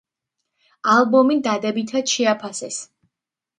ალბომი 0.93 1.37
დადებითად 1.49 2.11
შეაფასეს. 2.17 2.83